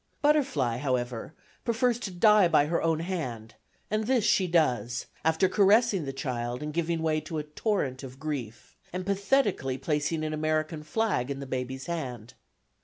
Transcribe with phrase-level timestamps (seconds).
[0.23, 3.53] Butterfly, however, prefers to die by her own hand,
[3.91, 8.19] and this she does, after caressing the child and giving way to a torrent of
[8.19, 12.33] grief, and pathetically placing an American flag in the baby's hand.